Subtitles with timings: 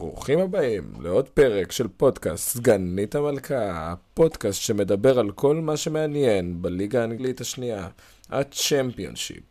[0.00, 7.00] ברוכים הבאים לעוד פרק של פודקאסט סגנית המלכה, הפודקאסט שמדבר על כל מה שמעניין בליגה
[7.00, 7.88] האנגלית השנייה,
[8.28, 9.44] הצ'מפיונשיפ.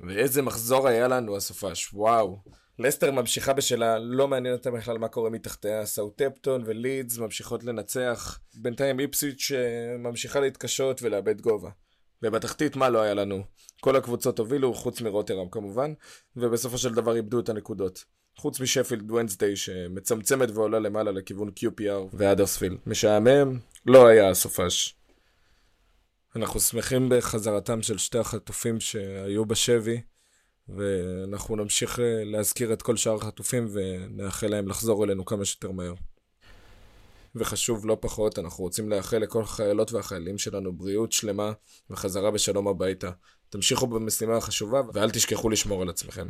[0.00, 2.38] ואיזה מחזור היה לנו הסופש, וואו.
[2.78, 9.00] לסטר ממשיכה בשלה, לא מעניין אותה בכלל מה קורה מתחתיה, סאוטפטון ולידס ממשיכות לנצח, בינתיים
[9.00, 9.50] איפסוויץ'
[9.98, 11.70] ממשיכה להתקשות ולאבד גובה.
[12.22, 13.42] ובתחתית מה לא היה לנו?
[13.80, 15.92] כל הקבוצות הובילו, חוץ מרוטרם כמובן,
[16.36, 18.04] ובסופו של דבר איבדו את הנקודות.
[18.36, 22.78] חוץ משפילד ונסדיי שמצמצמת ועולה למעלה לכיוון QPR ואדרספילד.
[22.86, 24.96] משעמם, לא היה הסופש.
[26.36, 30.00] אנחנו שמחים בחזרתם של שתי החטופים שהיו בשבי,
[30.68, 35.94] ואנחנו נמשיך אה, להזכיר את כל שאר החטופים ונאחל להם לחזור אלינו כמה שיותר מהר.
[37.34, 41.52] וחשוב לא פחות, אנחנו רוצים לאחל לכל החיילות והחיילים שלנו בריאות שלמה
[41.90, 43.10] וחזרה בשלום הביתה.
[43.48, 46.28] תמשיכו במשימה החשובה ואל תשכחו לשמור על עצמכם.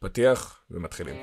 [0.00, 1.16] פתיח ומתחילים.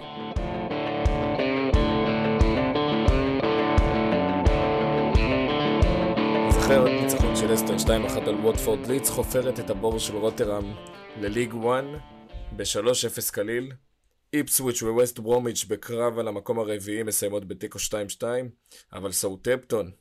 [6.51, 7.89] זוכר עוד ניצחון של אסטר 2-1
[8.27, 10.75] על ווטפורד ליץ חופרת את הבור של רוטרם
[11.21, 11.83] לליג 1
[12.55, 13.71] ב-3-0 קליל.
[14.33, 17.79] איפסוויץ' וווסט ברומיץ' בקרב על המקום הרביעי מסיימות בתיקו
[18.19, 18.23] 2-2
[18.93, 19.91] אבל סאוטפטון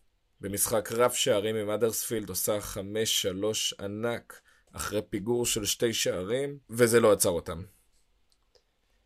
[0.41, 4.41] במשחק רב שערים עם אדרספילד עושה 5-3 ענק
[4.73, 7.62] אחרי פיגור של שתי שערים וזה לא עצר אותם.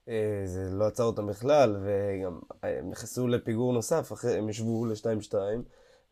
[0.08, 4.86] אה, זה לא עצר אותם בכלל, וגם אה, הם נכנסו לפיגור נוסף, אחרי, הם ישבו
[4.86, 5.34] ל-2-2,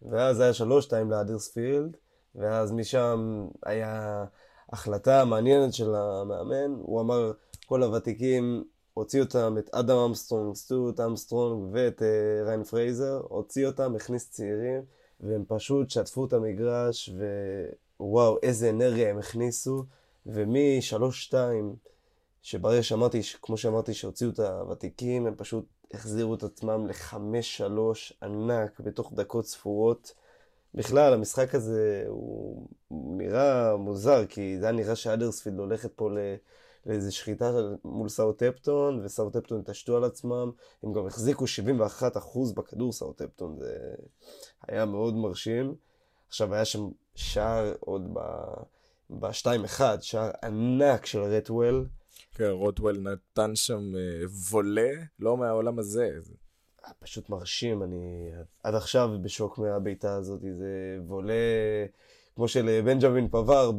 [0.02, 0.52] ואז היה
[0.88, 1.96] 3-2 לאדרספילד,
[2.34, 4.24] ואז משם היה
[4.72, 7.32] החלטה מעניינת של המאמן, הוא אמר,
[7.66, 13.96] כל הוותיקים, הוציא אותם, את אדם אמסטרונג, סטיוארט ארמסטרונג ואת uh, ריין פרייזר, הוציא אותם,
[13.96, 14.82] הכניס צעירים,
[15.20, 17.10] והם פשוט שטפו את המגרש,
[18.00, 19.84] וואו, איזה אנרגיה הם הכניסו,
[20.26, 21.34] ומ-3-2,
[22.44, 25.64] שברגע שאמרתי, כמו שאמרתי, שהוציאו את הוותיקים, הם פשוט
[25.94, 30.14] החזירו את עצמם לחמש שלוש ענק בתוך דקות ספורות.
[30.74, 36.18] בכלל, המשחק הזה הוא נראה מוזר, כי זה היה נראה שהאדרספילד הולכת פה ל...
[36.86, 37.52] לאיזו שחיטה
[37.84, 40.50] מול סאוטפטון, וסאוטפטון התעשתו על עצמם.
[40.82, 43.76] הם גם החזיקו 71% בכדור סאוטפטון, זה
[44.68, 45.74] היה מאוד מרשים.
[46.28, 48.14] עכשיו היה שם שער עוד
[49.10, 51.86] ב-2-1, שער ענק של רטוול.
[52.34, 56.10] כן, רוטוול נתן שם אה, וולה, לא מהעולם הזה.
[56.98, 58.30] פשוט מרשים, אני
[58.62, 61.34] עד עכשיו בשוק מהבעיטה הזאת, זה וולה
[62.34, 63.70] כמו של בנג'מין פבאר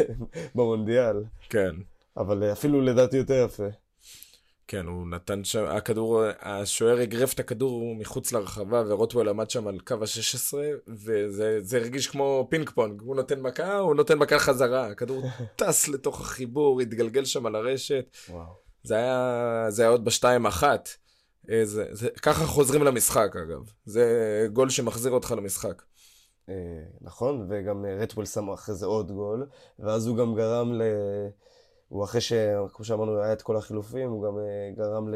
[0.54, 1.24] במונדיאל.
[1.48, 1.70] כן.
[2.16, 3.68] אבל אפילו לדעתי יותר יפה.
[4.68, 9.78] כן, הוא נתן שם, הכדור, השוער אגרף את הכדור מחוץ לרחבה, ורוטוול עמד שם על
[9.78, 10.54] קו ה-16,
[10.88, 15.22] וזה הרגיש כמו פינג פונג, הוא נותן מכה, הוא נותן מכה חזרה, הכדור
[15.56, 18.16] טס לתוך החיבור, התגלגל שם על הרשת.
[18.30, 18.46] וואו.
[18.82, 20.88] זה היה, זה היה עוד בשתיים אחת.
[21.50, 23.72] אה, זה, זה, ככה חוזרים למשחק, אגב.
[23.84, 25.82] זה גול שמחזיר אותך למשחק.
[26.48, 26.54] אה,
[27.00, 29.46] נכון, וגם רטוול שם אחרי זה עוד גול,
[29.78, 30.82] ואז הוא גם גרם ל...
[31.88, 32.32] הוא אחרי ש...
[32.72, 35.14] כמו שאמרנו, היה את כל החילופים, הוא גם uh, גרם ל...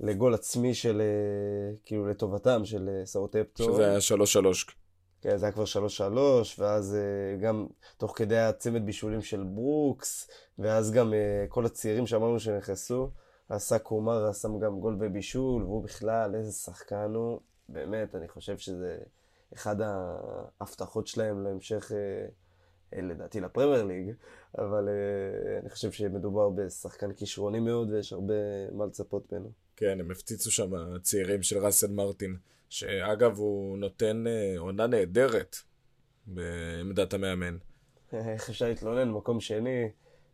[0.00, 3.72] לגול עצמי של, uh, כאילו, לטובתם, של uh, סאוטפטון.
[3.72, 3.98] שזה היה
[4.68, 4.72] 3-3.
[5.20, 5.98] כן, זה היה כבר 3-3,
[6.58, 6.96] ואז
[7.40, 7.66] גם
[7.96, 11.14] תוך כדי הצמד בישולים של ברוקס, ואז גם
[11.48, 13.10] כל הצעירים שאמרנו שנכנסו,
[13.48, 17.40] עשה קומרה שם גם גול בבישול, והוא בכלל, איזה שחקן הוא.
[17.68, 18.98] באמת, אני חושב שזה
[19.54, 19.76] אחד
[20.60, 21.92] ההבטחות שלהם להמשך...
[22.94, 24.12] אה, לדעתי לפרמייר ליג,
[24.58, 28.34] אבל uh, אני חושב שמדובר בשחקן כישרוני מאוד ויש הרבה
[28.72, 29.50] מה לצפות ממנו.
[29.76, 32.36] כן, הם הפציצו שם הצעירים של ראסל מרטין,
[32.68, 35.56] שאגב הוא נותן uh, עונה נהדרת
[36.26, 37.56] בעמדת המאמן.
[38.12, 39.10] איך אפשר להתלונן?
[39.10, 39.88] מקום שני.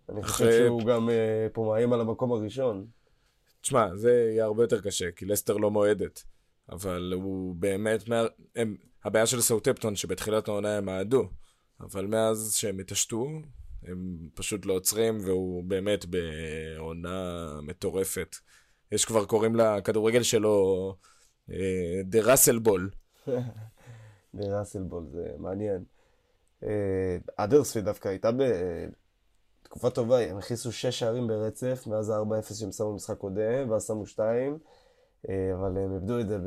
[0.09, 1.12] אני חושב שהוא גם uh,
[1.53, 2.87] פה מאיים על המקום הראשון.
[3.60, 6.22] תשמע, זה יהיה הרבה יותר קשה, כי לסטר לא מועדת.
[6.69, 8.22] אבל הוא באמת, מה...
[8.56, 8.76] הם...
[9.04, 11.28] הבעיה של סאוטפטון שבתחילת העונה הם מעדו.
[11.80, 13.26] אבל מאז שהם התעשתו,
[13.82, 18.36] הם פשוט לא עוצרים, והוא באמת בעונה מטורפת.
[18.92, 20.96] יש כבר קוראים לכדורגל שלו
[22.04, 22.90] דה ראסל בול.
[24.34, 25.84] דה ראסל בול, זה מעניין.
[27.37, 28.31] אדרספיד דווקא הייתה
[29.62, 34.06] בתקופה טובה, הם הכניסו שש שערים ברצף, מאז ה-4-0 שהם שמו במשחק קודם, ואז שמו
[34.06, 34.58] שתיים,
[35.28, 36.38] אה, אבל הם איבדו את זה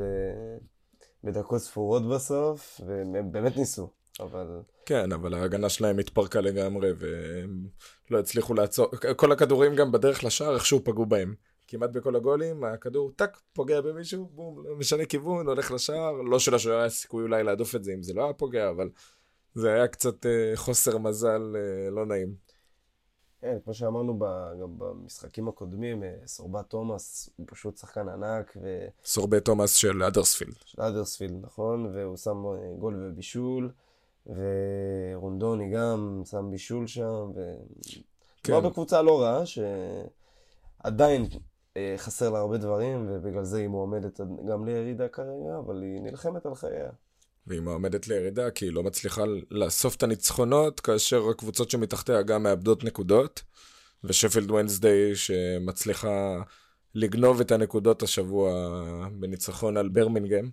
[1.24, 3.90] בדקות ספורות בסוף, והם באמת ניסו.
[4.20, 4.62] אבל...
[4.86, 7.68] כן, אבל ההגנה שלהם התפרקה לגמרי, והם
[8.12, 8.88] לא הצליחו לעצור.
[9.16, 11.36] כל הכדורים גם בדרך לשער איכשהו פגעו בהם.
[11.68, 16.12] כמעט בכל הגולים, הכדור טאק, פוגע במישהו, בום, משנה כיוון, הולך לשער.
[16.12, 18.90] לא שלשוער היה סיכוי אולי להדוף את זה אם זה לא היה פוגע, אבל
[19.56, 22.48] זה היה קצת אה, חוסר מזל אה, לא נעים.
[23.42, 24.24] כן, כמו שאמרנו ב,
[24.62, 28.58] גם במשחקים הקודמים, אה, סורבה תומאס הוא פשוט שחקן ענק.
[28.62, 28.88] ו...
[29.06, 30.56] סורבה תומאס של אדרספילד.
[30.66, 33.72] של אדרספילד, נכון, והוא שם אה, גול ובישול,
[34.28, 37.54] ורונדוני גם שם בישול שם, ו...
[38.44, 38.54] כן.
[38.54, 41.26] כבר בקבוצה לא רעה, שעדיין
[41.78, 44.20] אה, חסר לה הרבה דברים, ובגלל זה היא מועמדת
[44.50, 46.90] גם לירידה כרגע, אבל היא נלחמת על חייה.
[47.48, 52.84] והיא מועמדת לירידה כי היא לא מצליחה לאסוף את הניצחונות, כאשר הקבוצות שמתחתיה גם מאבדות
[52.84, 53.44] נקודות,
[54.04, 56.42] ושפילד ונסדיי שמצליחה
[56.96, 58.52] לגנוב את הנקודות השבוע
[59.20, 60.50] בניצחון על ברמינגהם,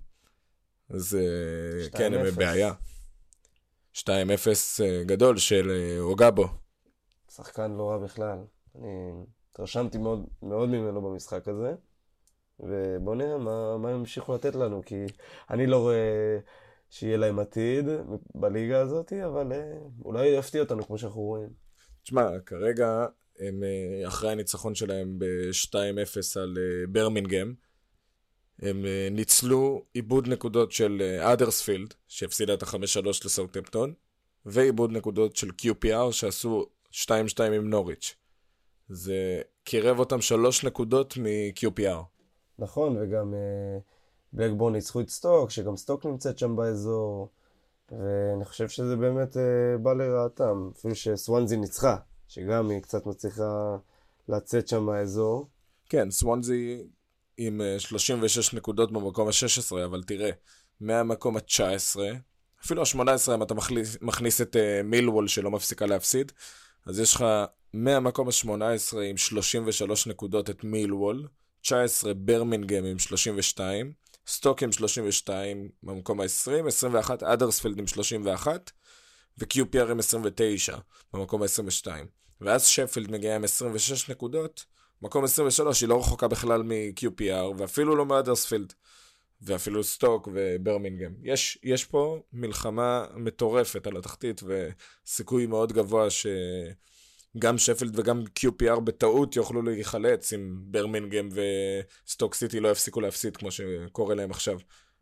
[0.90, 2.72] אז אה, כן, הם בבעיה.
[3.94, 4.08] 2-0
[4.82, 6.46] אה, גדול של אוגבו.
[7.30, 8.38] שחקן לא רע בכלל.
[8.78, 9.12] אני
[9.50, 11.74] התרשמתי מאוד, מאוד ממנו במשחק הזה,
[12.60, 15.04] ובואו נראה מה, מה הם ימשיכו לתת לנו, כי
[15.50, 16.38] אני לא רואה
[16.90, 17.84] שיהיה להם עתיד
[18.34, 21.48] בליגה הזאת, אבל אה, אולי יפתיע אותנו כמו שאנחנו רואים.
[22.02, 23.06] תשמע, כרגע
[23.40, 27.54] הם אה, אחרי הניצחון שלהם ב-2-0 על אה, ברמינגהם,
[28.62, 32.76] הם ניצלו עיבוד נקודות של אדרספילד, שהפסידה את ה-5-3
[33.24, 33.92] לסאוטמפטון,
[34.46, 36.96] ועיבוד נקודות של QPR שעשו 2-2
[37.42, 38.16] עם נוריץ'.
[38.88, 42.02] זה קירב אותם שלוש נקודות מ-QPR.
[42.58, 43.82] נכון, וגם uh,
[44.32, 47.28] בלקבורן ניצחו את סטוק, שגם סטוק נמצאת שם באזור,
[47.90, 50.70] ואני חושב שזה באמת uh, בא לרעתם.
[50.76, 51.96] אפילו שסוונזי ניצחה,
[52.28, 53.76] שגם היא קצת מצליחה
[54.28, 55.48] לצאת שם מהאזור.
[55.88, 56.86] כן, סוונזי
[57.36, 60.30] עם uh, 36 נקודות במקום ה-16, אבל תראה,
[60.80, 62.00] מהמקום ה-19,
[62.64, 66.32] אפילו ה-18 אם אתה מכניס, מכניס את uh, מילוול שלא מפסיקה להפסיד,
[66.86, 67.24] אז יש לך
[67.72, 71.26] מהמקום ה-18 עם 33 נקודות את מילוול,
[71.60, 73.92] 19 ברמינגהם עם 32,
[74.26, 78.70] סטוק עם 32 במקום ה-20, 21 אדרספלד עם 31,
[79.38, 80.76] ו-QPR עם 29
[81.12, 81.86] במקום ה-22.
[82.40, 84.64] ואז שפילד מגיעה עם 26 נקודות,
[85.02, 88.72] מקום 23 היא לא רחוקה בכלל מ-QPR, ואפילו לא מאדרספילד,
[89.42, 91.14] ואפילו סטוק וברמינגהם.
[91.22, 96.26] יש, יש פה מלחמה מטורפת על התחתית, וסיכוי מאוד גבוה ש...
[97.38, 101.28] גם שפילד וגם QPR בטעות יוכלו להיחלץ אם ברמינגהם
[102.06, 104.58] וסטוק סיטי לא יפסיקו להפסיד כמו שקורה להם עכשיו.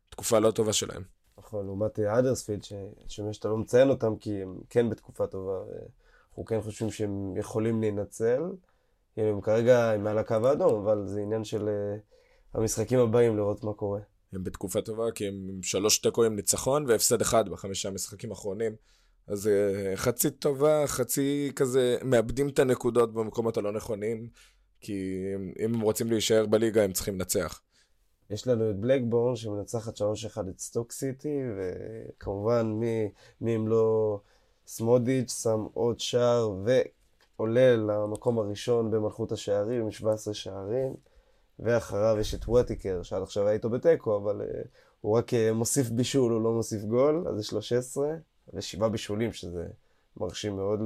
[0.08, 1.02] תקופה לא טובה שלהם.
[1.38, 2.62] נכון, לעומת אדרספילד,
[3.08, 7.80] שמה שאתה לא מציין אותם כי הם כן בתקופה טובה, ואנחנו כן חושבים שהם יכולים
[7.80, 8.42] להינצל.
[9.16, 13.72] הם כרגע הם מעל הקו האדום, אבל זה עניין של uh, המשחקים הבאים לראות מה
[13.72, 14.00] קורה.
[14.32, 18.76] הם בתקופה טובה כי הם עם שלוש תיקו עם ניצחון והפסד אחד בחמישה משחקים האחרונים.
[19.26, 24.28] אז אה, חצי טובה, חצי כזה, מאבדים את הנקודות במקומות הלא נכונים,
[24.80, 25.24] כי
[25.64, 27.60] אם הם רוצים להישאר בליגה הם צריכים לנצח.
[28.30, 30.02] יש לנו את בלקבורן שמנצחת 3-1
[30.50, 33.08] את סטוק סיטי, וכמובן מי,
[33.40, 34.18] מי אם לא
[34.66, 36.50] סמודיץ' שם עוד שער
[37.42, 40.94] ועולה למקום הראשון במלכות השערים עם 17 שערים,
[41.58, 44.68] ואחריו יש את ווטיקר, שעד עכשיו היה איתו בתיקו, אבל uh,
[45.00, 48.14] הוא רק uh, מוסיף בישול, הוא לא מוסיף גול, אז יש לו 16.
[48.54, 49.66] ושבעה בישולים, שזה
[50.16, 50.80] מרשים מאוד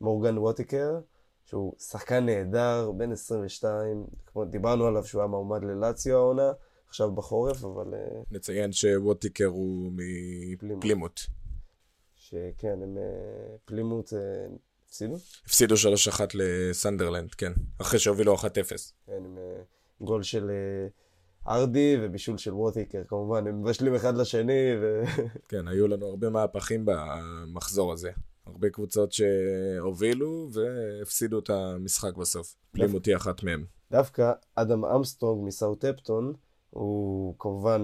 [0.00, 1.00] למורגן ווטיקר,
[1.44, 6.52] שהוא שחקן נהדר, בן 22, כמו דיברנו עליו שהוא היה מועמד ללאציו העונה,
[6.88, 7.94] עכשיו בחורף, אבל...
[7.94, 9.92] אה, נציין שווטיקר הוא
[10.62, 11.20] מפלימוט.
[12.14, 12.98] שכן, הם
[13.64, 14.46] פלימוט אה,
[14.90, 15.16] הפסידו?
[15.46, 18.42] הפסידו 3-1 לסנדרלנד, כן, אחרי שהובילו 1-0.
[19.06, 19.38] כן, עם
[20.00, 20.50] גול של...
[21.48, 24.76] הארדי ובישול של ווטיקר, כמובן, הם מבשלים אחד לשני.
[24.80, 25.02] ו...
[25.48, 28.10] כן, היו לנו הרבה מהפכים במחזור הזה.
[28.46, 32.56] הרבה קבוצות שהובילו והפסידו את המשחק בסוף.
[32.72, 33.64] פלימות' היא אחת מהם.
[33.90, 36.32] דווקא אדם ארמסטרונג מסאות'המפטון,
[36.70, 37.82] הוא כמובן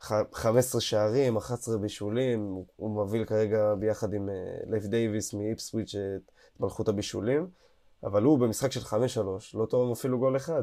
[0.00, 4.34] 15 אה, שערים, 11 בישולים, הוא מוביל כרגע ביחד עם אה,
[4.66, 7.46] לייף דייוויס מאיפסוויץ' את מלכות הבישולים,
[8.04, 8.94] אבל הוא במשחק של 5-3,
[9.54, 10.62] לא טוב אפילו גול אחד,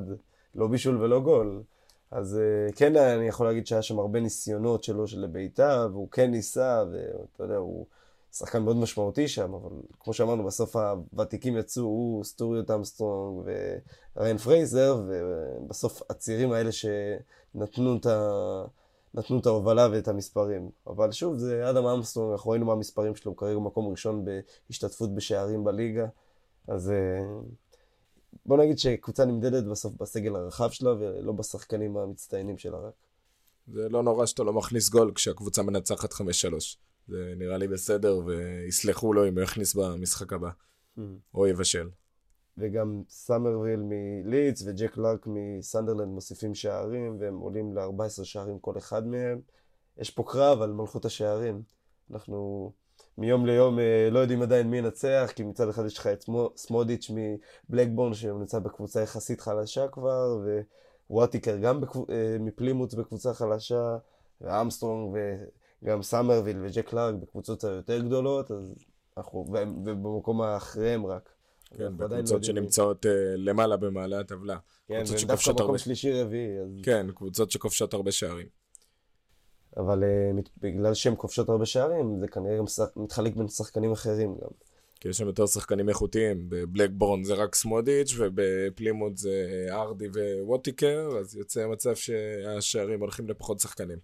[0.56, 1.64] לא בישול ולא גול.
[2.12, 6.32] אז אה, כן, אני יכול להגיד שהיה שם הרבה ניסיונות שלו של לבעיטה, והוא כן
[6.32, 7.86] ניסה, ואתה יודע, הוא
[8.34, 13.48] שחקן מאוד משמעותי שם, אבל כמו שאמרנו, בסוף הוותיקים יצאו, הוא, סטיוארט ארמסטרונג
[14.16, 18.66] וריאן פרייזר, ובסוף הצעירים האלה שנתנו את ה...
[19.16, 20.70] נתנו את ההובלה ואת המספרים.
[20.88, 25.16] אבל שוב, זה אדם ארמסטרונג, אנחנו ראינו מה המספרים שלו, הוא כרגע מקום ראשון בהשתתפות
[25.16, 26.08] בשערים בליגה,
[26.68, 26.96] אז אה,
[28.46, 32.94] בוא נגיד שקבוצה נמדדת בסוף בסגל הרחב שלה ולא בשחקנים המצטיינים שלה רק.
[33.68, 36.16] זה לא נורא שאתה לא מכניס גול כשהקבוצה מנצחת 5-3.
[37.08, 40.50] זה נראה לי בסדר, ויסלחו לו אם הוא יכניס במשחק הבא.
[40.98, 41.02] אממ.
[41.34, 41.90] או יבשל.
[42.58, 49.40] וגם סאמרוויל מלידס וג'ק קלארק מסנדרלנד מוסיפים שערים, והם עולים ל-14 שערים כל אחד מהם.
[49.98, 51.62] יש פה קרב על מלכות השערים.
[52.12, 52.72] אנחנו
[53.18, 57.12] מיום ליום אה, לא יודעים עדיין מי ינצח, כי מצד אחד יש לך את סמודיץ'
[57.70, 60.40] מבלקבורן שנמצא בקבוצה יחסית חלשה כבר,
[61.10, 62.12] וווטיקר גם בקב...
[62.12, 63.98] אה, מפלימות' בקבוצה חלשה,
[64.42, 65.18] וארמסטרונג
[65.84, 68.74] וגם סאמרוויל וג'ק קלארק בקבוצות היותר גדולות, אז
[69.18, 69.46] אנחנו,
[69.86, 71.30] ובמקום האחריהם רק.
[71.78, 74.58] כן, בקבוצות לא שנמצאות אה, למעלה במעלה הטבלה.
[74.88, 75.78] כן, ודווקא מקום הרבה...
[75.78, 76.60] שלישי רביעי.
[76.60, 76.70] אז...
[76.84, 78.48] כן, קבוצות שכובשות הרבה שערים.
[79.78, 82.66] אבל uh, בגלל שהן כובשות הרבה שערים, זה כנראה גם.
[82.96, 84.50] מתחלק בין שחקנים אחרים גם.
[85.00, 90.08] כי יש שם יותר שחקנים איכותיים, בבלקבורן זה רק סמודיץ' ובפלימוד זה ארדי
[90.42, 93.98] וווטיקר, אז יוצא מצב שהשערים הולכים לפחות שחקנים.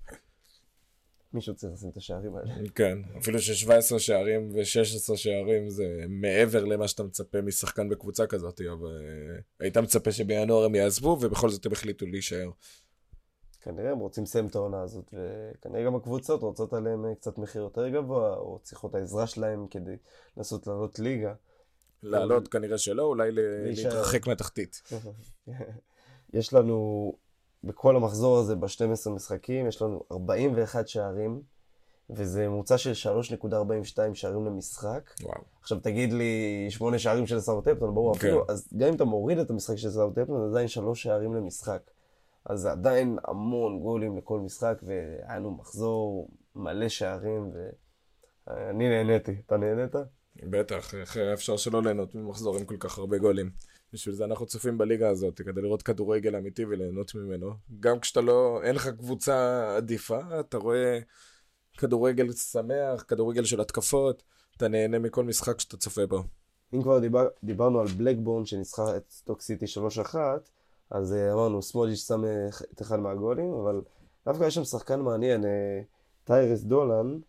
[1.33, 2.53] מישהו צריך לשים את השערים האלה.
[2.75, 8.88] כן, אפילו ש-17 שערים ו-16 שערים זה מעבר למה שאתה מצפה משחקן בקבוצה כזאת, אבל
[8.88, 12.50] אה, היית מצפה שבינואר הם יעזבו, ובכל זאת הם החליטו להישאר.
[13.61, 17.61] כנראה הם רוצים לסיים את העונה הזאת, וכנראה גם הקבוצות רוצות עליהם אה, קצת מחיר
[17.61, 19.95] יותר גבוה, או צריכות העזרה שלהם כדי
[20.38, 21.33] לנסות לעלות ליגה.
[22.03, 24.81] לעלות כנראה שלא, אולי להתרחק מהתחתית.
[26.33, 27.13] יש לנו
[27.63, 31.41] בכל המחזור הזה, ב-12 משחקים, יש לנו 41 שערים,
[32.10, 32.91] וזה ממוצע של
[33.39, 35.10] 3.42 שערים למשחק.
[35.24, 35.41] וואו.
[35.62, 38.20] עכשיו תגיד לי, 8 שערים של סאוטהפטון, ברור, כן.
[38.20, 41.82] אפילו, אז גם אם אתה מוריד את המשחק של סאוטהפטון, עדיין 3 שערים למשחק.
[42.46, 47.51] אז זה עדיין המון גולים לכל משחק, והיה לנו מחזור מלא שערים,
[48.48, 49.36] ואני נהניתי.
[49.46, 49.96] אתה נהנית?
[50.44, 53.50] בטח, איך אפשר שלא ליהנות ממחזורים כל כך הרבה גולים.
[53.93, 57.53] בשביל זה אנחנו צופים בליגה הזאת, כדי לראות כדורגל אמיתי וליהנות ממנו.
[57.79, 61.00] גם כשאתה לא, אין לך קבוצה עדיפה, אתה רואה
[61.77, 64.24] כדורגל שמח, כדורגל של התקפות,
[64.57, 66.24] אתה נהנה מכל משחק שאתה צופה בו.
[66.74, 69.65] אם כבר דיבר, דיברנו על בלקבורן שניצחה את סטוק סיטי
[70.13, 70.15] 3-1,
[70.91, 73.81] אז אה, אמרנו, סמוליש שם אה, את אחד מהגולים, אבל
[74.25, 75.81] דווקא יש שם שחקן מעניין, אה,
[76.24, 77.19] טיירס דולן,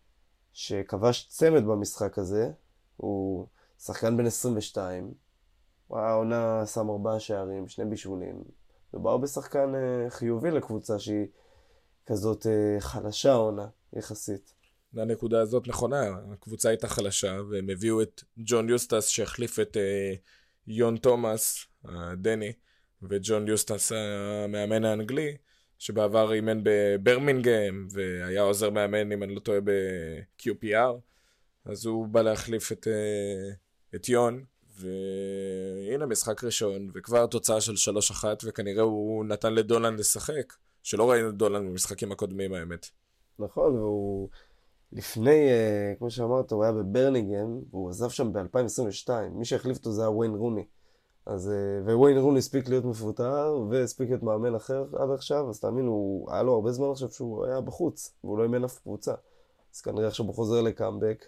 [0.53, 2.51] שכבש צמד במשחק הזה,
[2.97, 3.47] הוא
[3.79, 5.13] שחקן בן 22,
[5.89, 8.43] העונה שם ארבעה שערים, שני בישולים.
[8.93, 11.27] מדובר בשחקן uh, חיובי לקבוצה שהיא
[12.05, 14.53] כזאת uh, חלשה עונה, יחסית.
[14.97, 20.17] הנקודה הזאת נכונה, הקבוצה הייתה חלשה, והם הביאו את ג'ון יוסטס שהחליף את uh,
[20.67, 22.53] יון תומאס, הדני,
[23.01, 25.37] וג'ון יוסטס המאמן האנגלי,
[25.79, 30.93] שבעבר אימן בברמינגהם, והיה עוזר מאמן, אם אני לא טועה, ב-QPR,
[31.65, 32.87] אז הוא בא להחליף את,
[33.95, 34.43] את יון,
[34.75, 40.53] והנה משחק ראשון, וכבר תוצאה של 3-1, וכנראה הוא נתן לדולן לשחק,
[40.83, 42.89] שלא ראינו את דולן במשחקים הקודמים האמת.
[43.39, 44.29] נכון, והוא
[44.91, 50.01] לפני, אה, כמו שאמרת, הוא היה בברניגן, והוא עזב שם ב-2022, מי שהחליף אותו זה
[50.01, 50.65] היה וויין רוני.
[51.25, 55.85] אז, אה, וויין רוני הספיק להיות מפוטר, והספיק להיות מאמן אחר עד עכשיו, אז תאמין,
[55.85, 59.13] הוא, היה לו הרבה זמן עכשיו שהוא היה בחוץ, והוא לא אימן אף קבוצה.
[59.75, 61.25] אז כנראה עכשיו הוא חוזר לקאמבק.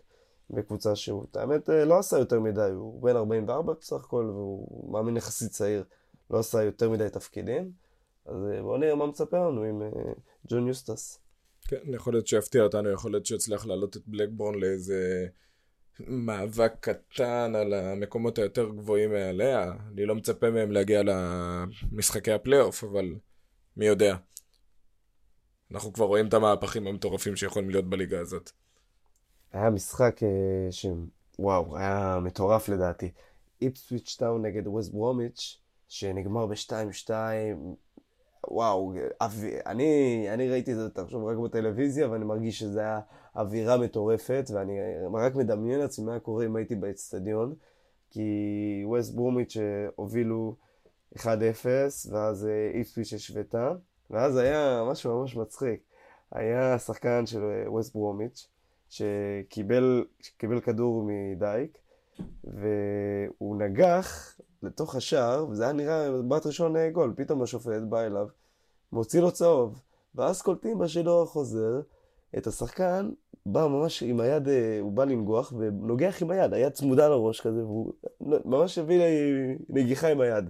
[0.50, 5.18] בקבוצה שהוא, האמת, אה, לא עשה יותר מדי, הוא בן 44 בסך הכל, והוא מאמין
[5.18, 5.84] יחסית צעיר,
[6.30, 7.72] לא עשה יותר מדי תפקידים.
[8.26, 9.88] אז אה, בואו נראה מה מצפה לנו עם אה,
[10.48, 11.20] ג'ון יוסטס.
[11.68, 15.28] כן, יכול להיות שיפתיע אותנו, יכול להיות שיצליח להעלות את בלקבורן לאיזה
[16.00, 19.74] מאבק קטן על המקומות היותר גבוהים מעליה.
[19.94, 23.16] אני לא מצפה מהם להגיע למשחקי הפלייאוף, אבל
[23.78, 24.16] מי יודע.
[25.72, 28.52] אנחנו כבר רואים את המהפכים המטורפים שיכולים להיות בליגה הזאת.
[29.54, 30.86] היה משחק אה, ש...
[31.40, 33.12] וואו, היה מטורף לדעתי.
[33.62, 37.10] איפסוויץ' טאון נגד ווסט ברומיץ', שנגמר ב-2-2.
[38.48, 39.44] וואו, אב...
[39.66, 43.00] אני, אני ראיתי את זה, תחשוב, רק בטלוויזיה, ואני מרגיש שזה היה
[43.36, 44.80] אווירה מטורפת, ואני
[45.14, 47.56] רק מדמיין לעצמי מה קורה אם הייתי באצטדיון,
[48.12, 50.56] כי ווסט ברומיץ' אה, הובילו
[51.18, 51.26] 1-0,
[52.12, 53.72] ואז אה, איפסוויץ' השוותה,
[54.10, 55.82] ואז היה משהו ממש מצחיק.
[56.32, 58.48] היה שחקן של ווסט ברומיץ',
[58.96, 61.78] שקיבל כדור מדייק,
[62.44, 68.28] והוא נגח לתוך השער, וזה היה נראה בת ראשון אה, גול, פתאום השופט בא אליו,
[68.92, 69.82] מוציא לו צהוב,
[70.16, 71.82] ואז קולטים בשידור החוזר
[72.38, 73.10] את השחקן,
[73.46, 77.66] בא ממש עם היד, אה, הוא בא לנגוח, ונוגח עם היד, היד צמודה לראש כזה,
[77.66, 80.50] והוא ממש הביא לי נגיחה עם היד.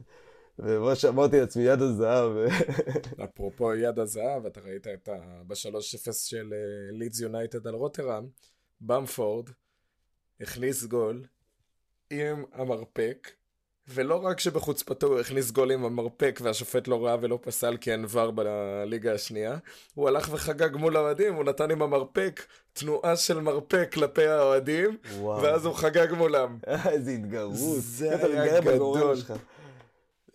[0.59, 2.31] ומה שאמרתי לעצמי, יד הזהב.
[3.23, 5.41] אפרופו יד הזהב, אתה ראית את ה...
[5.47, 6.53] ב-3-0 של
[6.91, 8.27] לידס אה, יונייטד על רוטרם,
[8.81, 9.49] במפורד
[10.41, 11.23] הכניס גול
[12.09, 13.31] עם המרפק,
[13.87, 18.05] ולא רק שבחוצפתו הוא הכניס גול עם המרפק והשופט לא ראה ולא פסל כי אין
[18.09, 19.57] ור בליגה השנייה,
[19.93, 24.97] הוא הלך וחגג מול האוהדים, הוא נתן עם המרפק תנועה של מרפק כלפי האוהדים,
[25.41, 26.57] ואז הוא חגג מולם.
[26.89, 27.55] איזה התגרות.
[27.55, 29.17] זה היה גדול.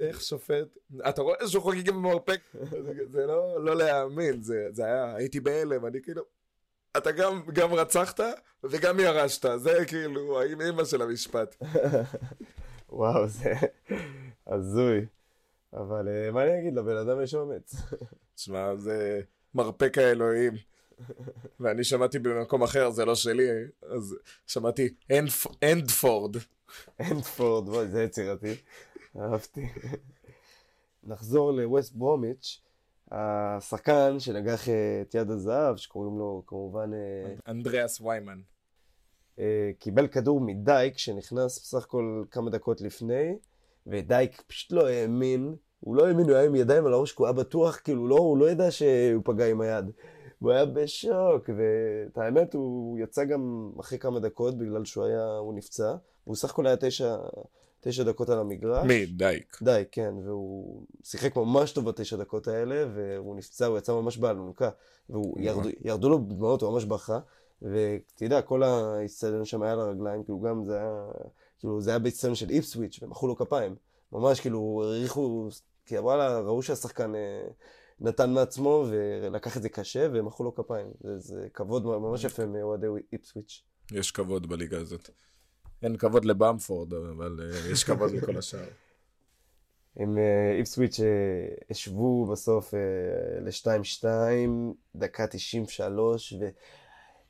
[0.01, 0.79] איך שופט,
[1.09, 2.41] אתה רואה שהוא חוגג עם המרפק,
[3.13, 6.23] זה לא, לא להאמין, זה, זה היה, הייתי בהלם, אני כאילו,
[6.97, 8.21] אתה גם, גם רצחת
[8.65, 11.57] וגם ירשת, זה כאילו האימא של המשפט.
[12.89, 13.55] וואו, זה
[14.47, 15.07] הזוי.
[15.73, 17.75] אבל אה, מה אני אגיד, לבן אדם יש אומץ.
[18.35, 19.21] תשמע, זה
[19.55, 20.53] מרפק האלוהים.
[21.61, 23.49] ואני שמעתי במקום אחר, זה לא שלי,
[23.83, 24.17] אז
[24.47, 24.95] שמעתי
[25.63, 26.37] אנדפורד.
[27.01, 28.55] אנדפורד, בואי, זה יצירתי.
[29.19, 29.67] אהבתי.
[31.05, 32.61] נחזור לווסט ברומיץ',
[33.11, 34.69] השחקן שנגח
[35.03, 36.95] את יד הזהב, שקוראים לו כמובן...
[36.95, 38.41] אה, אנדריאס ויימן.
[39.39, 43.37] אה, קיבל כדור מדייק, שנכנס בסך הכל כמה דקות לפני,
[43.87, 47.27] ודייק פשוט לא האמין, הוא לא האמין, הוא היה עם ידיים על הראש, כי הוא
[47.27, 49.85] היה בטוח, כאילו, לא, הוא לא ידע שהוא פגע עם היד.
[50.39, 55.55] הוא היה בשוק, ואת האמת, הוא יצא גם אחרי כמה דקות, בגלל שהוא היה, הוא
[55.55, 55.95] נפצע,
[56.27, 57.17] והוא סך הכל היה תשע,
[57.81, 58.87] תשע דקות על המגרש.
[58.87, 59.07] מי?
[59.07, 59.59] דייק.
[59.63, 64.71] דייק, כן, והוא שיחק ממש טוב בתשע דקות האלה, והוא נפצע, הוא יצא ממש באלונקה,
[65.11, 67.19] וירדו לו דמעות, הוא ממש בכה,
[67.63, 71.05] ואתה יודע, כל האיצטדיון שם היה לרגליים, כאילו גם זה היה,
[71.59, 73.77] כאילו זה היה באיצטדיון של איפסוויץ', ומחאו לו כפיים.
[74.13, 75.49] ממש כאילו העריכו,
[75.87, 77.49] כי וואלה, ראו שהשחקן אה,
[78.01, 80.87] נתן מעצמו ולקח את זה קשה, ומחאו לו כפיים.
[81.01, 83.63] זה, זה כבוד ממש יפה מאוהדי איפסוויץ'.
[83.93, 85.11] יש כבוד בליגה הזאת.
[85.83, 88.69] אין כבוד לבמפורד, אבל uh, יש כבוד לכל השאר.
[89.97, 90.19] הם
[90.59, 91.01] איפסוויץ'
[91.71, 92.75] השוו בסוף
[93.41, 94.05] ל-2-2,
[94.97, 96.49] דקה 93, ו...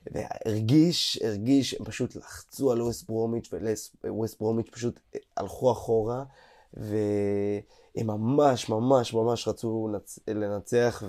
[0.07, 3.51] והרגיש, הרגיש, הם פשוט לחצו על ווסט ברומיץ',
[4.05, 5.01] וווסט ברומיץ' פשוט
[5.37, 6.25] הלכו אחורה,
[6.75, 9.89] והם ממש ממש ממש רצו
[10.29, 11.03] לנצח,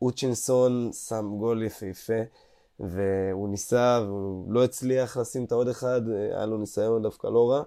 [0.00, 2.22] ואוצ'ינסון שם גול יפהפה.
[2.80, 7.62] והוא ניסה והוא לא הצליח לשים את העוד אחד, היה לו ניסיון דווקא לא רע,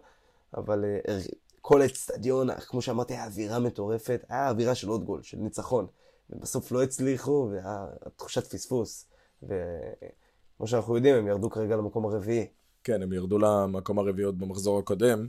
[0.57, 1.19] אבל אה,
[1.61, 5.87] כל האצטדיון, כמו שאמרתי, היה אווירה מטורפת, היה אווירה של עוד גול, של ניצחון.
[6.29, 9.07] ובסוף לא הצליחו, והיה תחושת פספוס.
[9.43, 12.47] וכמו שאנחנו יודעים, הם ירדו כרגע למקום הרביעי.
[12.83, 15.27] כן, הם ירדו למקום הרביעי עוד במחזור הקודם,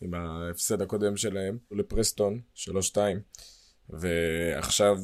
[0.00, 2.66] עם ההפסד הקודם שלהם, לפרסטון, 3-2.
[3.90, 4.98] ועכשיו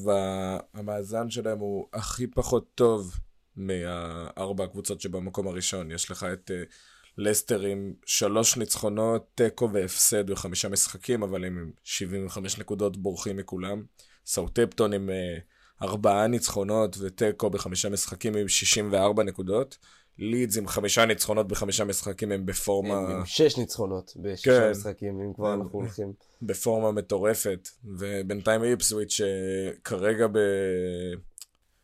[0.74, 3.18] המאזן שלהם הוא הכי פחות טוב
[3.58, 5.90] מהארבע הקבוצות שבמקום הראשון.
[5.90, 6.74] יש לך את uh,
[7.18, 13.82] לסטר עם שלוש ניצחונות, תיקו והפסד בחמישה משחקים, אבל הם עם 75 נקודות בורחים מכולם.
[14.26, 19.78] סאוטפטון עם uh, ארבעה ניצחונות ותיקו בחמישה משחקים עם 64 נקודות.
[20.18, 22.98] לידס עם חמישה ניצחונות בחמישה משחקים הם בפורמה...
[22.98, 24.70] עם, עם שש ניצחונות בשישה כן.
[24.70, 26.12] משחקים, אם כבר אנחנו הולכים.
[26.42, 30.38] בפורמה מטורפת, ובינתיים איפסוויץ' שכרגע ב...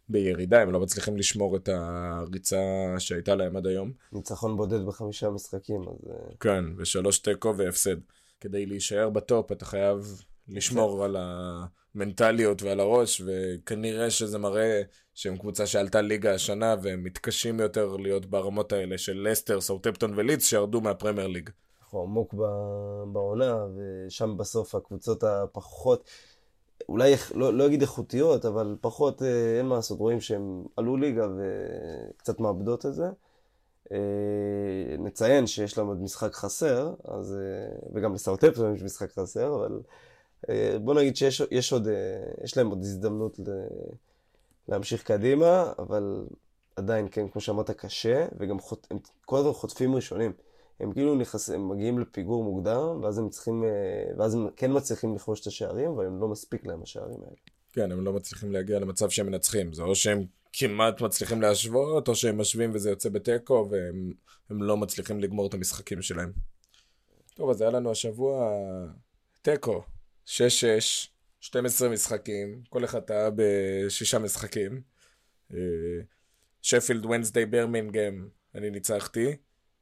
[0.08, 3.92] בירידה, הם לא מצליחים לשמור את הריצה שהייתה להם עד היום.
[4.12, 6.10] ניצחון בודד בחמישה משחקים, אז...
[6.10, 7.96] אה, כן, ושלוש תיקו והפסד.
[8.40, 14.82] כדי להישאר בטופ אתה חייב לשמור על המנטליות ועל הראש, וכנראה שזה מראה
[15.14, 20.46] שהם קבוצה שעלתה ליגה השנה, והם מתקשים יותר להיות ברמות האלה של לסטר, סאוטפטון ולידס
[20.46, 21.50] שירדו מהפרמייר ליג.
[21.80, 22.34] אנחנו עמוק
[23.12, 26.10] בעונה, ושם בסוף הקבוצות הפחות...
[26.88, 31.28] אולי לא, לא אגיד איכותיות, אבל פחות, אה, אין מה לעשות, רואים שהם עלו ליגה
[31.38, 33.06] וקצת מאבדות את זה.
[33.92, 33.98] אה,
[34.98, 39.80] נציין שיש להם עוד משחק חסר, אז, אה, וגם לסאוטפטון יש משחק חסר, אבל
[40.84, 41.88] בוא נגיד שיש עוד,
[42.44, 43.40] יש להם עוד הזדמנות
[44.68, 46.24] להמשיך קדימה, אבל
[46.76, 50.32] עדיין, כן, כמו שאמרת, קשה, וגם חוט, הם כל הזמן חוטפים ראשונים.
[50.80, 55.14] הם כאילו נכנס, הם מגיעים לפיגור מוקדם, ואז הם צריכים, אה, ואז הם כן מצליחים
[55.14, 57.36] לכבוש את השערים, אבל הם לא מספיק להם השערים האלה.
[57.72, 59.72] כן, הם לא מצליחים להגיע למצב שהם מנצחים.
[59.72, 65.20] זה או שהם כמעט מצליחים להשוות, או שהם משווים וזה יוצא בתיקו, והם לא מצליחים
[65.20, 66.32] לגמור את המשחקים שלהם.
[67.34, 68.50] טוב, אז היה לנו השבוע
[69.42, 69.82] תיקו,
[70.26, 70.30] 6-6,
[71.40, 74.82] 12 משחקים, כל אחד טעה בשישה משחקים.
[76.62, 79.36] שפילד ונסדי ברמינגהם, אני ניצחתי.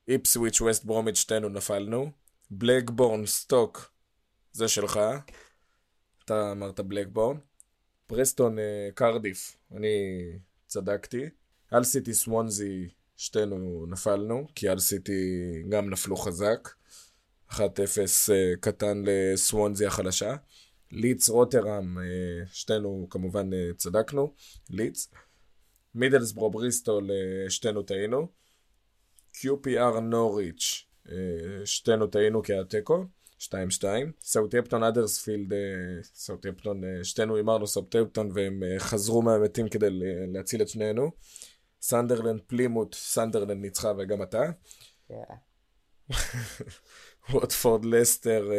[0.08, 2.10] איפסוויץ' ווסט ברומיץ' שתינו נפלנו.
[2.50, 3.92] בלקבורן סטוק,
[4.52, 5.00] זה שלך.
[6.24, 7.36] אתה אמרת בלקבורן.
[8.06, 9.88] פרסטון אה, קרדיף, אני
[10.66, 11.24] צדקתי.
[11.72, 15.22] אל סיטי סוונזי, שתינו נפלנו, כי אל סיטי
[15.68, 16.68] גם נפלו חזק.
[17.50, 17.58] 1-0
[18.32, 20.36] אה, קטן לסוונזי החלשה.
[20.90, 24.34] ליץ רוטרם, אה, שתינו כמובן צדקנו,
[24.70, 25.08] ליץ.
[25.94, 27.10] מידלסברו בריסטול,
[27.48, 28.41] שתינו טעינו.
[29.34, 31.16] QPR נוריץ', אה,
[31.64, 33.04] שנינו טעינו היה תיקו,
[33.38, 33.84] 2-2.
[34.22, 35.58] סאות'המפטון האדרספילד, אה,
[36.02, 39.88] סאות'המפטון, אה, שנינו הימרנו סאות'המפטון והם חזרו מהמתים כדי
[40.32, 41.10] להציל את שנינו.
[41.82, 44.42] סנדרלנד פלימות', סנדרלנד ניצחה וגם אתה.
[47.30, 48.50] ווטפורד לסטר,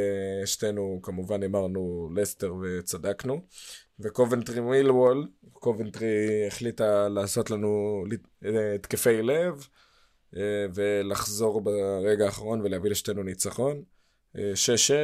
[0.45, 3.41] שנינו כמובן הימרנו לסטר וצדקנו.
[3.99, 8.03] וקובנטרי מילוול, קובנטרי החליטה לעשות לנו
[8.75, 9.67] התקפי לב,
[10.73, 13.83] ולחזור ברגע האחרון ולהביא לשתינו ניצחון.
[14.35, 14.37] 6-6,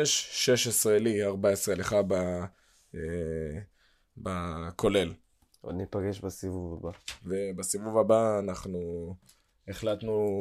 [0.05, 2.13] 16 לי, 14 לך ב,
[2.95, 3.59] אה,
[4.17, 5.13] בכולל.
[5.61, 6.97] עוד ניפגש בסיבוב הבא.
[7.25, 8.79] ובסיבוב הבא אנחנו
[9.67, 10.39] החלטנו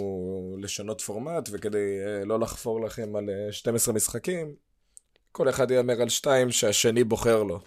[0.60, 4.54] לשנות פורמט, וכדי אה, לא לחפור לכם על 12 משחקים,
[5.32, 7.60] כל אחד יאמר על שתיים שהשני בוחר לו.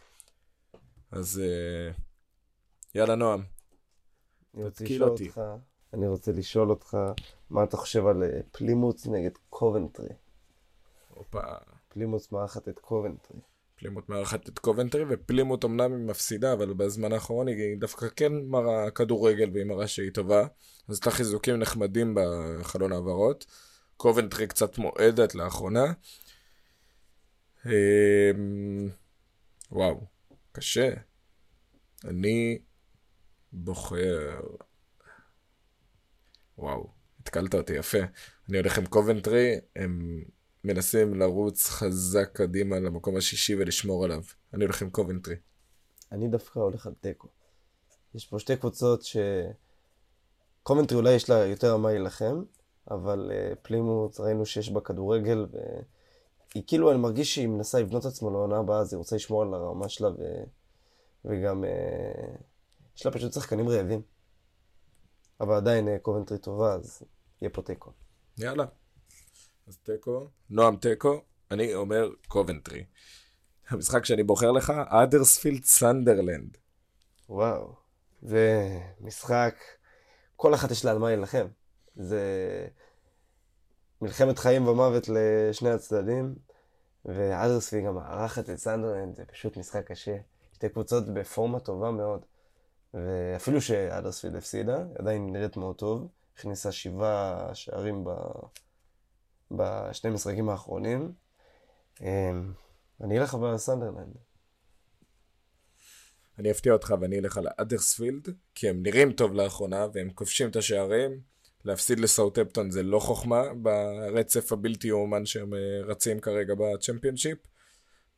[1.12, 1.42] אז
[2.96, 3.44] יאללה נועם.
[4.54, 5.42] רוצה לשאול אותך,
[5.94, 6.98] אני רוצה לשאול אותך,
[7.50, 10.10] מה אתה חושב על אה, פלימות' נגד קובנטרי?
[11.10, 11.42] הופה.
[11.88, 13.40] פלימות' מארחת את קובנטרי.
[13.76, 18.92] פלימות' מארחת את קובנטרי, ופלימות' אמנם היא מפסידה, אבל בזמן האחרון היא דווקא כן מראה
[18.92, 20.48] כדורגל והיא מראה שהיא טובה.
[20.88, 23.46] אז יש לה חיזוקים נחמדים בחלון העברות.
[23.98, 25.94] קובנטרי קצת מועדת לאחרונה.
[27.66, 28.90] אמ,
[29.72, 30.02] וואו,
[30.52, 30.94] קשה.
[32.06, 32.60] אני
[33.54, 34.40] בוחר
[36.58, 36.88] וואו,
[37.22, 37.98] התקלת אותי יפה.
[38.50, 40.24] אני הולך עם קובנטרי, הם
[40.64, 44.22] מנסים לרוץ חזק קדימה למקום השישי ולשמור עליו.
[44.54, 45.36] אני הולך עם קובנטרי.
[46.12, 47.28] אני דווקא הולך על תיקו.
[48.16, 49.18] יש פה שתי קבוצות ש...
[50.64, 52.44] קובנטרי אולי יש לה יותר מה להילחם,
[52.92, 55.46] אבל אה, פלימות' ראינו שיש בה כדורגל,
[56.54, 59.42] והיא כאילו, אני מרגיש שהיא מנסה לבנות את עצמו לעונה הבאה, אז היא רוצה לשמור
[59.42, 60.44] על הרמה שלה, ו...
[61.26, 61.68] וגם אה,
[62.98, 64.02] יש לה פשוט שחקנים רעבים.
[65.42, 67.04] אבל עדיין אה, קובנטרי טובה, אז
[67.42, 67.92] יהיה פה תיקו.
[68.38, 68.66] יאללה.
[69.68, 70.28] אז תיקו.
[70.50, 72.86] נועם תיקו, אני אומר קובנטרי.
[73.70, 76.58] המשחק שאני בוחר לך, האדרספילד סנדרלנד.
[77.30, 77.76] וואו,
[78.22, 79.56] זה משחק,
[80.36, 81.48] כל אחת יש לה על מה להילחם.
[81.96, 82.22] זה
[84.02, 86.36] מלחמת חיים ומוות לשני הצדדים,
[87.06, 90.18] והאדרספילד גם מארחת את סנדרלנד, זה פשוט משחק קשה.
[90.54, 92.26] שתי קבוצות בפורמה טובה מאוד.
[92.94, 96.08] ואפילו שהאדרספילד הפסידה, עדיין נראית מאוד טוב.
[96.36, 98.10] הכניסה שבעה שערים ב...
[99.52, 101.14] בשני משחקים האחרונים.
[102.02, 102.54] אמ,
[103.02, 104.18] אני אלך בסנדרלנד.
[106.40, 110.56] אני אפתיע אותך ואני אלך על אדרספילד, כי הם נראים טוב לאחרונה והם כובשים את
[110.56, 111.20] השערים.
[111.66, 117.38] להפסיד לסאוטפטון זה לא חוכמה ברצף הבלתי יאומן שהם אה, רצים כרגע בצ'מפיונשיפ,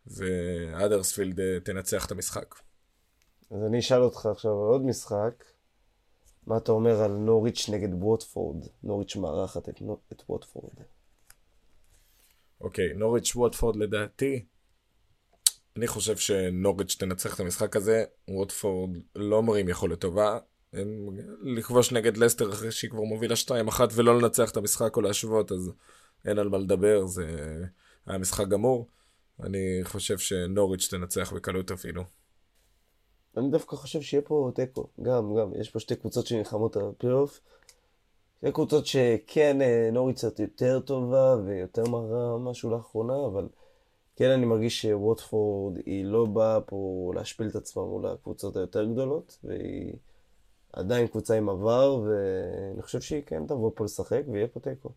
[0.08, 2.56] ואדרספילד אה, תנצח את המשחק.
[3.54, 5.44] אז אני אשאל אותך עכשיו על עוד משחק.
[6.48, 8.66] מה אתה אומר על נוריץ' נגד ווטפורד?
[8.84, 10.74] נוריץ' מארחת את, את ווטפורד.
[12.62, 14.46] אוקיי, נוריץ' ווטפורד לדעתי,
[15.78, 18.04] אני חושב שנוריץ' תנצח את המשחק הזה.
[18.28, 20.40] ווטפורד לא מראים יכולת טובה.
[20.74, 21.10] הם
[21.42, 23.36] לכבוש נגד לסטר אחרי שהיא כבר מובילה
[23.70, 25.72] 2-1 ולא לנצח את המשחק או להשוות, אז
[26.26, 27.26] אין על מה לדבר, זה
[28.06, 28.88] היה משחק גמור.
[29.44, 32.04] אני חושב שנוריץ' תנצח בקלות אפילו.
[33.38, 37.40] אני דווקא חושב שיהיה פה תיקו, גם, גם, יש פה שתי קבוצות שנלחמות על הפלייאוף.
[38.38, 43.48] שתי קבוצות שכן, אה, נורי קצת יותר טובה ויותר מראה משהו לאחרונה, אבל
[44.16, 49.38] כן אני מרגיש שווטפורד היא לא באה פה להשפיל את עצמה מול הקבוצות היותר גדולות,
[49.44, 49.94] והיא
[50.74, 54.90] עדיין קבוצה עם עבר, ואני חושב שהיא כן תבוא פה לשחק ויהיה פה תיקו.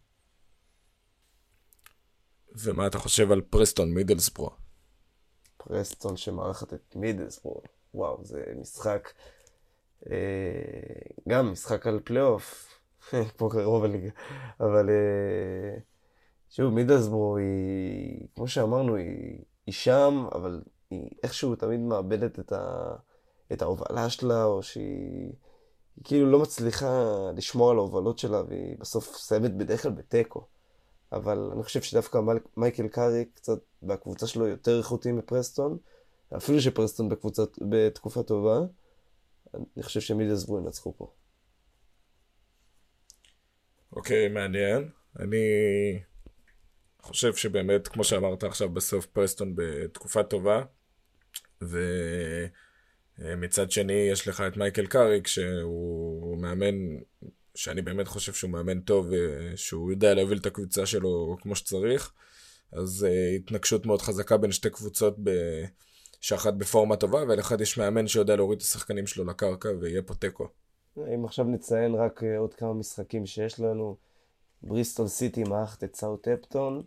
[2.55, 4.50] ומה אתה חושב על פרסטון מידלסברו?
[5.57, 7.61] פרסטון שמארחת את מידלסברו.
[7.96, 9.12] וואו, זה משחק,
[10.11, 10.16] אה,
[11.28, 12.78] גם משחק על פלייאוף,
[13.38, 14.11] כמו קרוב הליגה,
[14.61, 15.78] אבל אה,
[16.50, 22.94] שוב, מידלסבורו היא, כמו שאמרנו, היא, היא שם, אבל היא איכשהו תמיד מאבדת את, ה,
[23.52, 25.32] את ההובלה שלה, או שהיא
[25.96, 30.46] היא כאילו לא מצליחה לשמור על ההובלות שלה, והיא בסוף מסיימת בדרך כלל בתיקו.
[31.12, 32.20] אבל אני חושב שדווקא
[32.56, 35.78] מייקל קארי קצת, והקבוצה שלו יותר איכותי מפרסטון,
[36.36, 38.58] אפילו שפרסטון בקבוצת, בתקופה טובה,
[39.54, 41.12] אני חושב שמידלסבורג ינצחו פה.
[43.92, 44.88] אוקיי, okay, מעניין.
[45.20, 45.38] אני
[47.02, 50.62] חושב שבאמת, כמו שאמרת עכשיו בסוף, פרסטון בתקופה טובה,
[53.18, 56.74] ומצד שני יש לך את מייקל קאריק, שהוא מאמן,
[57.54, 59.10] שאני באמת חושב שהוא מאמן טוב,
[59.56, 62.12] שהוא יודע להוביל את הקבוצה שלו כמו שצריך.
[62.72, 65.30] אז uh, התנגשות מאוד חזקה בין שתי קבוצות ב...
[66.26, 70.48] שאחת בפורמה טובה, ולאחד יש מאמן שיודע להוריד את השחקנים שלו לקרקע, ויהיה פה תיקו.
[71.14, 73.96] אם עכשיו נציין רק אה, עוד כמה משחקים שיש לנו,
[74.62, 76.82] בריסטול סיטי מארחת את סאות'המפטון.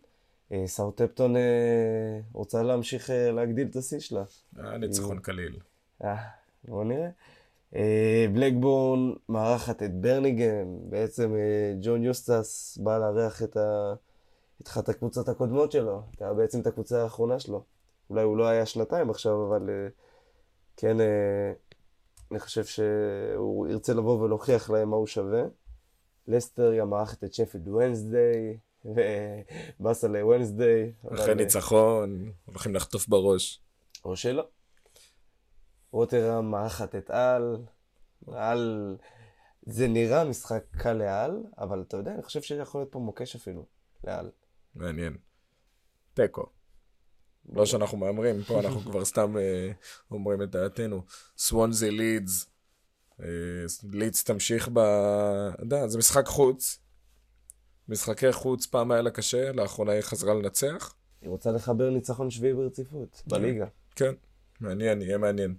[0.51, 4.23] אה, סאות'המפטון אה, רוצה להמשיך להגדיל את השיא שלה.
[4.59, 5.59] אה, ניצחון קליל.
[6.03, 6.15] אה,
[6.63, 7.09] בואו נראה.
[8.33, 11.33] בלקבורן מארחת את ברמינגהאם, בעצם
[11.81, 13.57] ג'ון יוסטס בא לארח את,
[14.67, 17.63] אחת הקבוצות הקודמות שלו, בעצם את הקבוצה האחרונה שלו.
[18.09, 19.91] אולי הוא לא היה שנתיים עכשיו, אבל אה,
[20.77, 21.53] כן, אה,
[22.31, 25.43] אני חושב שהוא ירצה לבוא ולהוכיח להם מה הוא שווה.
[26.27, 30.93] לסטר גם מארחת את שפילד וונסדיי, ובאסה לוונסדיי.
[31.13, 33.61] אחרי ניצחון, הולכים לחטוף בראש.
[34.05, 34.47] או שלא.
[35.91, 37.57] רוטרם מארחת את על.
[38.27, 38.97] על...
[39.61, 43.65] זה נראה משחק קל לאל, אבל אתה יודע, אני חושב שיכול להיות פה מוקש אפילו,
[44.03, 44.31] לאל.
[44.75, 45.17] מעניין.
[46.13, 46.58] תיקו.
[47.53, 49.71] לא שאנחנו מהמרים, פה אנחנו כבר סתם אה,
[50.11, 51.01] אומרים את דעתנו.
[51.37, 52.45] סוונזי לידס,
[53.91, 54.79] לידס תמשיך ב...
[54.79, 56.79] אתה יודע, זה משחק חוץ.
[57.89, 60.93] משחקי חוץ פעם היה לה קשה, לאחרונה היא חזרה לנצח.
[61.21, 63.65] היא רוצה לחבר ניצחון שביעי ברציפות, בליגה.
[63.95, 64.13] כן,
[64.59, 65.55] מעניין, יהיה מעניין.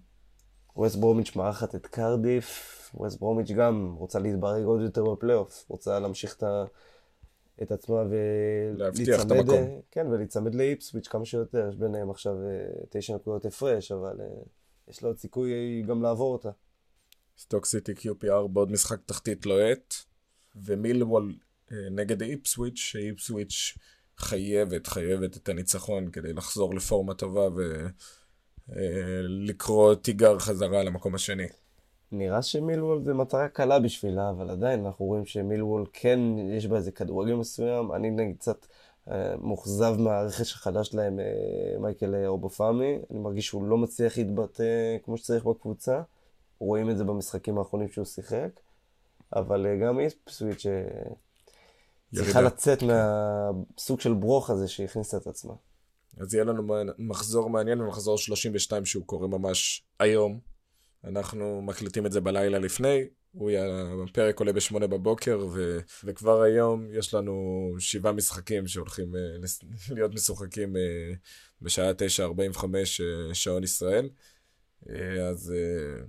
[0.76, 6.36] ווסט ברומיץ' מארחת את קרדיף, ווסט ברומיץ' גם רוצה להתברג עוד יותר בפלייאוף, רוצה להמשיך
[6.36, 6.64] את, ה...
[7.62, 8.02] את עצמה
[9.22, 9.80] את המקום.
[9.90, 14.26] כן, ולהיצמד לאיפסוויץ' כמה שיותר, יש ביניהם עכשיו אה, תשע נקודות הפרש, אבל אה,
[14.88, 16.50] יש לו עוד סיכוי גם לעבור אותה.
[17.38, 19.94] סטוק סיטי QPR בעוד משחק תחתית לוהט,
[20.56, 21.36] ומילוול
[21.72, 23.78] אה, נגד איפסוויץ', שאיפסוויץ'
[24.18, 27.48] חייבת, חייבת את הניצחון כדי לחזור לפורמה טובה
[28.68, 31.46] ולקרוא תיגר חזרה למקום השני.
[32.12, 36.92] נראה שמילוול זה מטרה קלה בשבילה, אבל עדיין אנחנו רואים שמילוול כן, יש בה איזה
[36.92, 37.92] כדורגל מסוים.
[37.92, 38.66] אני נגיד קצת
[39.10, 42.98] אה, מאוכזב מהרכש החדש שלהם, אה, מייקל אורבופמי.
[43.10, 46.02] אני מרגיש שהוא לא מצליח להתבטא כמו שצריך בקבוצה.
[46.58, 48.60] רואים את זה במשחקים האחרונים שהוא שיחק.
[49.36, 50.66] אבל אה, גם איפסוויץ'
[52.14, 55.54] צריכה לצאת מהסוג של ברוך הזה שהכניסה את עצמה.
[56.20, 60.50] אז יהיה לנו מחזור מעניין ומחזור 32 שהוא קורה ממש היום.
[61.04, 63.50] אנחנו מקליטים את זה בלילה לפני, הוא
[64.08, 70.76] הפרק עולה בשמונה בבוקר, ו, וכבר היום יש לנו שבעה משחקים שהולכים uh, להיות משוחקים
[70.76, 70.78] uh,
[71.62, 74.08] בשעה 9.45 uh, שעון ישראל.
[74.84, 74.90] Uh,
[75.30, 76.06] אז uh,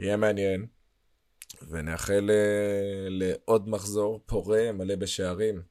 [0.00, 0.66] יהיה מעניין,
[1.68, 5.62] ונאחל uh, לעוד מחזור פורה מלא בשערים.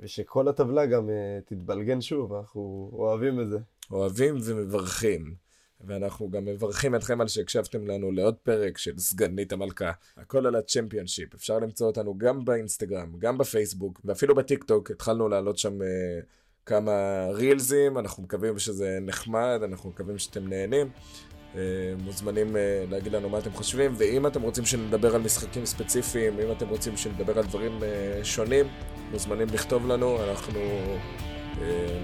[0.00, 1.12] ושכל הטבלה גם uh,
[1.44, 3.58] תתבלגן שוב, אנחנו אוהבים את זה.
[3.90, 5.43] אוהבים ומברכים.
[5.86, 9.92] ואנחנו גם מברכים אתכם על שהקשבתם לנו לעוד פרק של סגנית המלכה.
[10.16, 11.34] הכל על הצ'מפיונשיפ.
[11.34, 14.90] אפשר למצוא אותנו גם באינסטגרם, גם בפייסבוק, ואפילו בטיק טוק.
[14.90, 15.84] התחלנו להעלות שם uh,
[16.66, 20.90] כמה רילזים, אנחנו מקווים שזה נחמד, אנחנו מקווים שאתם נהנים.
[21.52, 21.56] Uh,
[21.98, 26.52] מוזמנים uh, להגיד לנו מה אתם חושבים, ואם אתם רוצים שנדבר על משחקים ספציפיים, אם
[26.52, 28.66] אתם רוצים שנדבר על דברים uh, שונים,
[29.10, 30.60] מוזמנים לכתוב לנו, אנחנו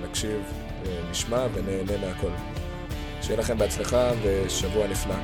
[0.02, 0.40] נקשיב,
[1.10, 2.59] נשמע ונהנה מהכל.
[3.22, 5.14] שיהיה לכם בהצלחה ושבוע נפלא.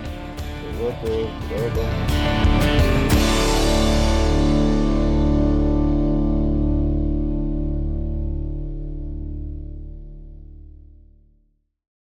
[0.73, 3.06] שבוע טוב, תודה רבה.